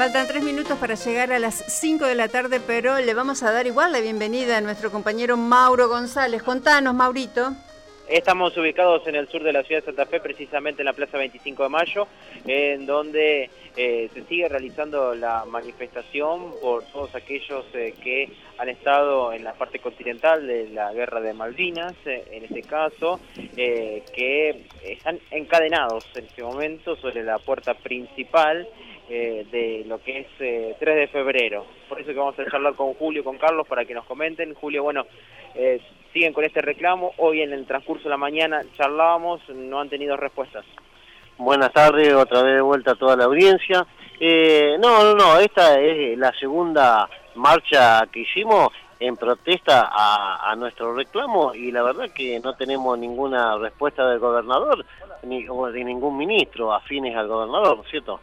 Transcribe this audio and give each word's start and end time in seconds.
Faltan 0.00 0.26
tres 0.26 0.42
minutos 0.42 0.78
para 0.78 0.94
llegar 0.94 1.30
a 1.30 1.38
las 1.38 1.62
5 1.68 2.06
de 2.06 2.14
la 2.14 2.28
tarde, 2.28 2.58
pero 2.58 2.98
le 3.00 3.12
vamos 3.12 3.42
a 3.42 3.52
dar 3.52 3.66
igual 3.66 3.92
la 3.92 4.00
bienvenida 4.00 4.56
a 4.56 4.62
nuestro 4.62 4.90
compañero 4.90 5.36
Mauro 5.36 5.90
González. 5.90 6.42
Contanos, 6.42 6.94
Maurito. 6.94 7.52
Estamos 8.10 8.56
ubicados 8.56 9.06
en 9.06 9.14
el 9.14 9.28
sur 9.28 9.44
de 9.44 9.52
la 9.52 9.62
ciudad 9.62 9.82
de 9.82 9.86
Santa 9.86 10.04
Fe, 10.04 10.18
precisamente 10.18 10.82
en 10.82 10.86
la 10.86 10.94
Plaza 10.94 11.16
25 11.16 11.62
de 11.62 11.68
Mayo, 11.68 12.08
en 12.44 12.84
donde 12.84 13.48
eh, 13.76 14.10
se 14.12 14.24
sigue 14.24 14.48
realizando 14.48 15.14
la 15.14 15.44
manifestación 15.44 16.50
por 16.60 16.82
todos 16.86 17.14
aquellos 17.14 17.64
eh, 17.72 17.94
que 18.02 18.28
han 18.58 18.68
estado 18.68 19.32
en 19.32 19.44
la 19.44 19.52
parte 19.52 19.78
continental 19.78 20.44
de 20.44 20.70
la 20.70 20.92
guerra 20.92 21.20
de 21.20 21.34
Malvinas, 21.34 21.94
eh, 22.04 22.24
en 22.32 22.46
este 22.46 22.62
caso, 22.62 23.20
que 23.54 24.64
están 24.82 25.20
encadenados 25.30 26.04
en 26.16 26.24
este 26.24 26.42
momento 26.42 26.96
sobre 26.96 27.22
la 27.22 27.38
puerta 27.38 27.74
principal 27.74 28.66
de 29.08 29.84
lo 29.86 30.00
que 30.02 30.20
es 30.20 30.26
3 30.36 30.40
eh, 30.40 30.76
de 30.80 31.08
febrero. 31.08 31.66
Por 31.88 32.00
eso 32.00 32.12
que 32.12 32.18
vamos 32.18 32.38
a 32.38 32.48
charlar 32.48 32.74
con 32.74 32.94
Julio, 32.94 33.24
con 33.24 33.38
Carlos, 33.38 33.66
para 33.66 33.84
que 33.84 33.94
nos 33.94 34.04
comenten. 34.04 34.54
Julio, 34.54 34.84
bueno, 34.84 35.04
siguen 36.12 36.32
con 36.32 36.44
este 36.44 36.60
reclamo. 36.60 37.12
Hoy 37.18 37.42
en 37.42 37.52
el 37.52 37.66
transcurso 37.66 38.04
de 38.04 38.10
la 38.10 38.16
mañana 38.16 38.62
charlábamos, 38.76 39.40
no 39.48 39.80
han 39.80 39.88
tenido 39.88 40.16
respuestas. 40.16 40.64
Buenas 41.38 41.72
tardes, 41.72 42.12
otra 42.14 42.42
vez 42.42 42.56
de 42.56 42.60
vuelta 42.60 42.92
a 42.92 42.96
toda 42.96 43.16
la 43.16 43.24
audiencia. 43.24 43.86
no, 44.20 45.04
no, 45.04 45.14
no, 45.14 45.38
esta 45.38 45.80
es 45.80 46.18
la 46.18 46.32
segunda 46.38 47.08
marcha 47.34 48.06
que 48.12 48.20
hicimos 48.20 48.68
en 48.98 49.16
protesta 49.16 49.88
a, 49.90 50.50
a, 50.50 50.56
nuestro 50.56 50.94
reclamo 50.94 51.54
y 51.54 51.72
la 51.72 51.82
verdad 51.82 52.10
que 52.14 52.38
no 52.40 52.54
tenemos 52.54 52.98
ninguna 52.98 53.56
respuesta 53.56 54.06
del 54.06 54.18
gobernador 54.18 54.84
ni 55.22 55.46
o 55.48 55.66
de 55.70 55.84
ningún 55.84 56.16
ministro 56.16 56.72
afines 56.72 57.16
al 57.16 57.28
gobernador, 57.28 57.78
¿no 57.78 57.82
es 57.82 57.90
cierto? 57.90 58.20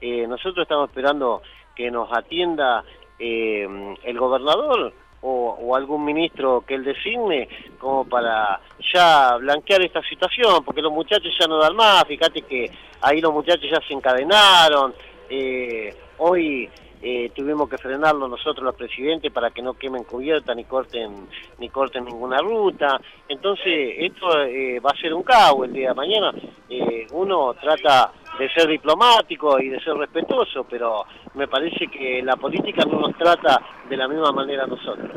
Eh, 0.00 0.26
nosotros 0.26 0.64
estamos 0.64 0.88
esperando 0.88 1.42
que 1.74 1.90
nos 1.90 2.12
atienda 2.12 2.84
eh, 3.18 3.96
el 4.02 4.18
gobernador 4.18 4.92
o, 5.22 5.74
algún 5.74 6.04
ministro 6.04 6.64
que 6.66 6.74
él 6.74 6.84
designe 6.84 7.48
como 7.78 8.04
para 8.04 8.60
ya 8.92 9.36
blanquear 9.36 9.82
esta 9.82 10.02
situación, 10.02 10.64
porque 10.64 10.82
los 10.82 10.92
muchachos 10.92 11.32
ya 11.38 11.46
no 11.46 11.58
dan 11.58 11.74
más, 11.74 12.04
fíjate 12.04 12.42
que 12.42 12.70
ahí 13.00 13.20
los 13.20 13.32
muchachos 13.32 13.70
ya 13.70 13.80
se 13.86 13.94
encadenaron, 13.94 14.94
eh, 15.30 15.94
hoy 16.18 16.68
eh, 17.04 17.32
tuvimos 17.34 17.68
que 17.68 17.78
frenarlo 17.78 18.28
nosotros 18.28 18.64
los 18.64 18.76
presidentes 18.76 19.32
para 19.32 19.50
que 19.50 19.60
no 19.60 19.74
quemen 19.74 20.04
cubierta 20.04 20.54
ni 20.54 20.62
corten 20.64 21.26
ni 21.58 21.68
corten 21.68 22.04
ninguna 22.04 22.38
ruta. 22.38 23.00
Entonces 23.28 23.96
esto 23.98 24.40
eh, 24.42 24.78
va 24.78 24.90
a 24.90 25.00
ser 25.00 25.12
un 25.12 25.24
caos 25.24 25.64
el 25.64 25.72
día 25.72 25.88
de 25.88 25.94
mañana. 25.94 26.32
Eh, 26.68 27.08
uno 27.10 27.54
trata 27.54 28.12
de 28.42 28.48
ser 28.52 28.68
diplomático 28.68 29.60
y 29.60 29.68
de 29.68 29.80
ser 29.80 29.94
respetuoso 29.94 30.64
pero 30.68 31.04
me 31.34 31.48
parece 31.48 31.86
que 31.88 32.22
la 32.22 32.36
política 32.36 32.84
no 32.84 33.00
nos 33.00 33.16
trata 33.16 33.60
de 33.88 33.96
la 33.96 34.08
misma 34.08 34.32
manera 34.32 34.64
a 34.64 34.66
nosotros 34.66 35.10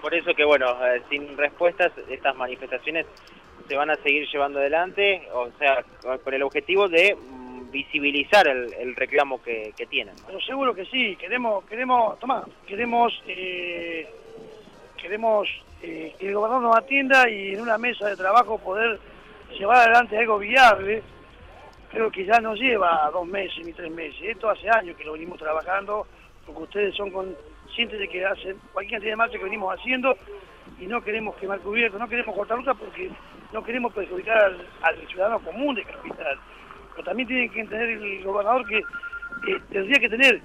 por 0.00 0.14
eso 0.14 0.34
que 0.34 0.44
bueno 0.44 0.66
sin 1.10 1.36
respuestas 1.36 1.92
estas 2.08 2.36
manifestaciones 2.36 3.06
se 3.68 3.76
van 3.76 3.90
a 3.90 3.96
seguir 3.96 4.28
llevando 4.30 4.58
adelante 4.58 5.28
o 5.32 5.48
sea 5.58 5.84
con 6.22 6.34
el 6.34 6.42
objetivo 6.42 6.88
de 6.88 7.16
visibilizar 7.76 8.46
el, 8.48 8.96
reclamo 8.96 9.42
que, 9.42 9.72
tienen. 9.90 10.14
Pero 10.26 10.40
seguro 10.40 10.74
que 10.74 10.86
sí, 10.86 11.16
queremos, 11.16 11.64
queremos, 11.66 12.18
toma, 12.18 12.44
queremos, 12.66 13.12
eh, 13.26 14.08
queremos 14.96 15.48
eh, 15.82 16.14
que 16.18 16.28
el 16.28 16.34
gobernador 16.34 16.62
nos 16.62 16.76
atienda 16.76 17.28
y 17.28 17.54
en 17.54 17.60
una 17.60 17.78
mesa 17.78 18.08
de 18.08 18.16
trabajo 18.16 18.58
poder 18.58 18.98
llevar 19.58 19.78
adelante 19.78 20.18
algo 20.18 20.38
viable. 20.38 21.02
Creo 21.90 22.10
que 22.10 22.24
ya 22.24 22.40
no 22.40 22.54
lleva 22.54 23.08
dos 23.12 23.26
meses 23.26 23.64
ni 23.64 23.72
tres 23.72 23.90
meses, 23.90 24.20
esto 24.20 24.50
hace 24.50 24.68
años 24.68 24.96
que 24.96 25.04
lo 25.04 25.12
venimos 25.12 25.38
trabajando, 25.38 26.06
porque 26.44 26.62
ustedes 26.62 26.94
son 26.94 27.10
conscientes 27.10 27.98
de 27.98 28.08
que 28.08 28.24
hacen 28.24 28.56
cualquier 28.72 28.98
cantidad 28.98 29.12
de 29.12 29.16
marcha 29.16 29.38
que 29.38 29.44
venimos 29.44 29.78
haciendo 29.78 30.16
y 30.80 30.86
no 30.86 31.02
queremos 31.02 31.36
quemar 31.36 31.60
cubierto, 31.60 31.98
no 31.98 32.08
queremos 32.08 32.34
cortar 32.34 32.58
ruta 32.58 32.74
porque 32.74 33.10
no 33.52 33.62
queremos 33.62 33.92
perjudicar 33.92 34.56
al, 34.82 35.08
ciudadano 35.08 35.38
común 35.40 35.74
de 35.74 35.84
Capital. 35.84 36.38
Pero 36.92 37.04
también 37.04 37.28
tiene 37.28 37.48
que 37.50 37.60
entender 37.60 37.90
el 37.90 38.24
gobernador 38.24 38.66
que 38.66 38.78
eh, 38.78 39.60
tendría 39.70 40.00
que 40.00 40.08
tener 40.08 40.40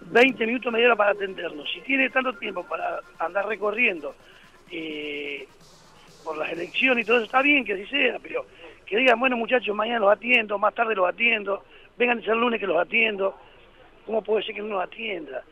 20 0.00 0.46
minutos 0.46 0.72
media 0.72 0.86
hora 0.86 0.96
para 0.96 1.10
atendernos. 1.12 1.70
Si 1.72 1.80
tiene 1.80 2.10
tanto 2.10 2.32
tiempo 2.34 2.64
para 2.64 3.00
andar 3.18 3.46
recorriendo 3.46 4.14
eh, 4.70 5.46
por 6.24 6.36
las 6.36 6.50
elecciones 6.52 7.04
y 7.04 7.06
todo 7.06 7.16
eso, 7.18 7.26
está 7.26 7.42
bien 7.42 7.64
que 7.64 7.74
así 7.74 7.86
sea, 7.86 8.18
pero 8.22 8.46
que 8.94 9.00
digan, 9.00 9.18
bueno 9.18 9.36
muchachos, 9.36 9.74
mañana 9.74 9.98
los 9.98 10.12
atiendo, 10.12 10.56
más 10.56 10.72
tarde 10.72 10.94
los 10.94 11.08
atiendo, 11.08 11.64
vengan 11.98 12.22
el 12.24 12.38
lunes 12.38 12.60
que 12.60 12.66
los 12.66 12.78
atiendo. 12.78 13.36
¿Cómo 14.06 14.22
puede 14.22 14.44
ser 14.44 14.54
que 14.54 14.60
no 14.60 14.68
nos 14.68 14.84
atienda? 14.84 15.42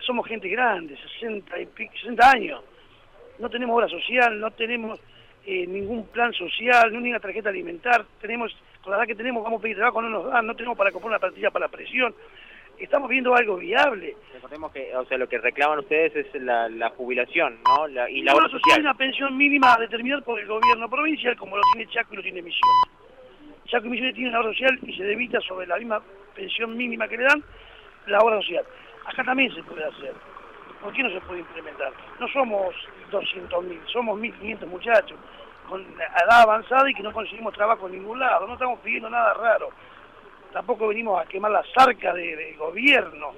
Somos 0.00 0.26
gente 0.26 0.48
grande, 0.48 0.96
60, 1.20 1.60
y 1.60 1.68
60 2.00 2.30
años. 2.30 2.62
No 3.38 3.48
tenemos 3.48 3.76
obra 3.76 3.88
social, 3.88 4.40
no 4.40 4.50
tenemos 4.50 4.98
eh, 5.46 5.68
ningún 5.68 6.08
plan 6.08 6.32
social, 6.32 6.90
ni 7.00 7.10
una 7.10 7.20
tarjeta 7.20 7.50
alimentar. 7.50 8.04
Tenemos 8.20 8.52
con 8.82 8.90
la 8.90 8.98
edad 8.98 9.06
que 9.06 9.14
tenemos 9.14 9.44
vamos 9.44 9.60
a 9.60 9.62
pedir 9.62 9.76
trabajo, 9.76 10.02
no 10.02 10.08
nos 10.08 10.26
dan, 10.32 10.44
no 10.44 10.56
tenemos 10.56 10.76
para 10.76 10.90
comprar 10.90 11.10
una 11.10 11.20
plantilla 11.20 11.52
para 11.52 11.66
la 11.66 11.70
presión. 11.70 12.12
Estamos 12.78 13.08
viendo 13.08 13.34
algo 13.34 13.56
viable. 13.56 14.16
Recordemos 14.34 14.72
que, 14.72 14.94
o 14.96 15.04
sea, 15.06 15.16
lo 15.16 15.28
que 15.28 15.38
reclaman 15.38 15.78
ustedes 15.78 16.14
es 16.16 16.42
la, 16.42 16.90
jubilación, 16.96 17.58
¿no? 17.64 17.86
La, 17.86 18.10
y 18.10 18.22
la 18.22 18.34
obra 18.34 18.48
social. 18.48 18.80
una 18.80 18.94
pensión 18.94 19.36
mínima 19.36 19.76
determinada 19.76 20.22
por 20.22 20.38
el 20.40 20.46
gobierno 20.46 20.88
provincial, 20.88 21.36
como 21.36 21.56
lo 21.56 21.62
tiene 21.72 21.90
Chaco 21.90 22.14
y 22.14 22.16
lo 22.16 22.22
tiene 22.22 22.42
Misiones. 22.42 22.90
Chaco 23.66 23.86
y 23.86 23.90
Misiones 23.90 24.14
tienen 24.14 24.32
la 24.32 24.40
obra 24.40 24.50
social 24.50 24.78
y 24.82 24.96
se 24.96 25.04
debita 25.04 25.40
sobre 25.40 25.66
la 25.66 25.76
misma 25.76 26.02
pensión 26.34 26.76
mínima 26.76 27.08
que 27.08 27.16
le 27.16 27.24
dan 27.24 27.42
la 28.06 28.18
obra 28.18 28.40
social. 28.40 28.64
Acá 29.06 29.24
también 29.24 29.54
se 29.54 29.62
puede 29.62 29.84
hacer. 29.84 30.12
¿Por 30.82 30.92
qué 30.92 31.02
no 31.02 31.10
se 31.10 31.20
puede 31.22 31.40
implementar? 31.40 31.92
No 32.20 32.28
somos 32.28 32.74
200.000, 33.10 33.86
somos 33.86 34.20
1.500 34.20 34.66
muchachos 34.66 35.18
con 35.68 35.80
edad 35.82 36.42
avanzada 36.42 36.90
y 36.90 36.94
que 36.94 37.02
no 37.02 37.12
conseguimos 37.12 37.54
trabajo 37.54 37.86
en 37.86 37.94
ningún 37.94 38.18
lado. 38.18 38.46
No 38.46 38.54
estamos 38.54 38.78
pidiendo 38.80 39.08
nada 39.08 39.32
raro. 39.34 39.70
Tampoco 40.54 40.86
venimos 40.86 41.20
a 41.20 41.26
quemar 41.26 41.50
las 41.50 41.66
arcas 41.74 42.14
del 42.14 42.36
de 42.36 42.52
gobierno. 42.52 43.32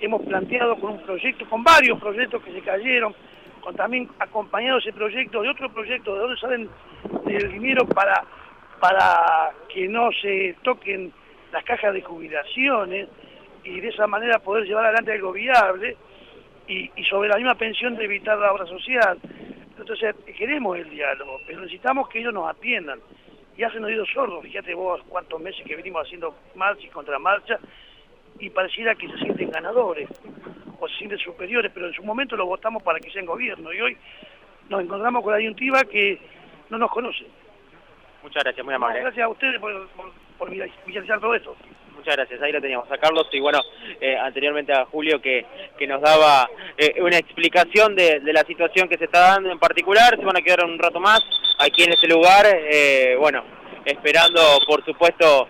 Hemos 0.00 0.22
planteado 0.22 0.74
con 0.80 0.94
un 0.94 1.02
proyecto, 1.02 1.48
con 1.48 1.62
varios 1.62 2.00
proyectos 2.00 2.42
que 2.42 2.52
se 2.52 2.60
cayeron, 2.62 3.14
también 3.76 4.08
acompañado 4.18 4.78
ese 4.78 4.92
proyecto 4.92 5.40
de 5.40 5.50
otro 5.50 5.72
proyecto, 5.72 6.14
de 6.14 6.20
donde 6.20 6.40
salen 6.40 6.68
del 7.26 7.52
dinero 7.52 7.86
para, 7.86 8.24
para 8.80 9.52
que 9.72 9.86
no 9.86 10.10
se 10.20 10.56
toquen 10.64 11.12
las 11.52 11.62
cajas 11.62 11.94
de 11.94 12.02
jubilaciones 12.02 13.08
y 13.62 13.78
de 13.78 13.88
esa 13.88 14.08
manera 14.08 14.40
poder 14.40 14.64
llevar 14.64 14.86
adelante 14.86 15.12
algo 15.12 15.30
viable 15.30 15.96
y, 16.66 16.90
y 16.96 17.04
sobre 17.04 17.28
la 17.28 17.36
misma 17.36 17.54
pensión 17.54 17.94
de 17.94 18.04
evitar 18.04 18.36
la 18.36 18.52
obra 18.52 18.66
social. 18.66 19.16
Entonces, 19.78 20.12
queremos 20.36 20.76
el 20.76 20.90
diálogo, 20.90 21.38
pero 21.46 21.60
necesitamos 21.60 22.08
que 22.08 22.18
ellos 22.18 22.34
nos 22.34 22.50
atiendan. 22.50 22.98
Y 23.58 23.64
hacen 23.64 23.84
oídos 23.84 24.08
sordos, 24.14 24.40
fíjate 24.44 24.72
vos 24.72 25.02
cuántos 25.08 25.40
meses 25.40 25.66
que 25.66 25.74
venimos 25.74 26.06
haciendo 26.06 26.32
marcha 26.54 26.86
y 26.86 26.90
contramarcha, 26.90 27.58
y 28.38 28.50
pareciera 28.50 28.94
que 28.94 29.08
se 29.08 29.18
sienten 29.18 29.50
ganadores, 29.50 30.08
o 30.78 30.88
se 30.88 30.96
sienten 30.96 31.18
superiores, 31.18 31.72
pero 31.74 31.88
en 31.88 31.92
su 31.92 32.04
momento 32.04 32.36
lo 32.36 32.46
votamos 32.46 32.84
para 32.84 33.00
que 33.00 33.10
sean 33.10 33.26
gobierno, 33.26 33.72
y 33.72 33.80
hoy 33.80 33.96
nos 34.68 34.80
encontramos 34.80 35.24
con 35.24 35.32
la 35.32 35.38
disyuntiva 35.38 35.82
que 35.82 36.20
no 36.70 36.78
nos 36.78 36.88
conoce. 36.88 37.26
Muchas 38.22 38.44
gracias, 38.44 38.64
muy 38.64 38.74
amable. 38.74 39.00
gracias 39.00 39.24
a 39.24 39.28
ustedes 39.28 39.60
por, 39.60 39.88
por, 39.88 40.12
por 40.38 40.50
visualizar 40.50 41.18
todo 41.18 41.34
esto. 41.34 41.56
Muchas 41.96 42.14
gracias, 42.14 42.40
ahí 42.40 42.52
lo 42.52 42.60
teníamos 42.60 42.88
a 42.92 42.98
Carlos 42.98 43.26
y 43.32 43.40
bueno, 43.40 43.58
eh, 44.00 44.16
anteriormente 44.16 44.72
a 44.72 44.84
Julio 44.84 45.20
que, 45.20 45.44
que 45.76 45.84
nos 45.88 46.00
daba 46.00 46.48
eh, 46.76 47.02
una 47.02 47.18
explicación 47.18 47.96
de, 47.96 48.20
la 48.22 48.42
situación 48.42 48.88
que 48.88 48.96
se 48.96 49.06
está 49.06 49.32
dando 49.32 49.50
en 49.50 49.58
particular, 49.58 50.16
se 50.16 50.24
van 50.24 50.36
a 50.36 50.42
quedar 50.42 50.64
un 50.64 50.78
rato 50.78 51.00
más 51.00 51.20
aquí 51.58 51.84
en 51.84 51.92
este 51.92 52.08
lugar, 52.08 52.46
eh, 52.46 53.16
bueno, 53.18 53.44
esperando 53.84 54.58
por 54.66 54.84
supuesto 54.84 55.48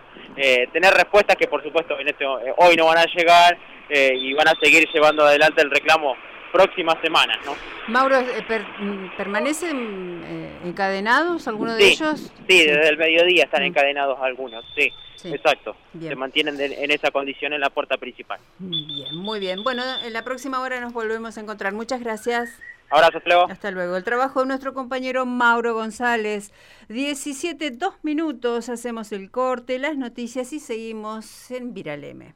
tener 0.73 0.95
respuestas 0.95 1.37
que 1.37 1.49
por 1.49 1.63
supuesto 1.65 1.99
en 1.99 2.09
este, 2.09 2.25
hoy 2.25 2.77
no 2.77 2.87
van 2.87 2.99
a 2.99 3.07
llegar 3.07 3.59
y 3.91 4.33
van 4.35 4.47
a 4.47 4.55
seguir 4.63 4.89
llevando 4.93 5.25
adelante 5.25 5.63
el 5.63 5.71
reclamo 5.71 6.15
próximas 6.53 6.95
semanas, 7.03 7.39
¿no? 7.45 7.57
Mauro, 7.89 8.23
¿permanecen 9.17 10.57
encadenados 10.65 11.49
algunos 11.49 11.77
de 11.77 11.89
ellos? 11.89 12.33
Sí, 12.49 12.65
desde 12.65 12.89
el 12.89 12.97
mediodía 12.97 13.45
están 13.45 13.65
encadenados 13.65 14.17
algunos, 14.21 14.65
sí. 14.77 14.93
Exacto, 15.25 15.75
se 16.01 16.15
mantienen 16.15 16.61
en 16.61 16.91
esa 16.93 17.11
condición 17.11 17.53
en 17.53 17.61
la 17.61 17.71
puerta 17.71 17.97
principal. 17.97 18.39
Bien, 18.61 19.17
muy 19.17 19.41
bien. 19.41 19.65
Bueno, 19.65 19.83
en 20.05 20.13
la 20.13 20.23
próxima 20.23 20.61
hora 20.61 20.81
nos 20.81 20.93
volvemos 20.93 21.37
a 21.37 21.41
encontrar. 21.41 21.73
Muchas 21.73 22.01
gracias. 22.01 22.57
Abrazo, 22.91 23.19
hasta 23.19 23.29
luego. 23.29 23.51
Hasta 23.51 23.71
luego. 23.71 23.97
El 23.97 24.05
trabajo 24.05 24.41
de 24.41 24.47
nuestro 24.47 24.75
compañero 24.75 25.27
Mauro 25.27 25.75
González. 25.75 26.53
17, 26.89 27.71
2 27.73 27.95
minutos, 28.03 28.69
hacemos 28.69 29.13
el 29.13 29.31
corte, 29.31 29.79
las 29.79 29.97
noticias 29.97 30.53
y 30.53 30.61
seguimos 30.61 31.51
en 31.51 31.75
Viraleme. 31.75 32.35